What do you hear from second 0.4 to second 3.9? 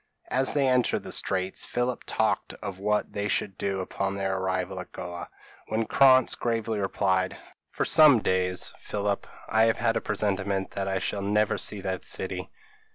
they entered the Straits, Philip talked of what they should do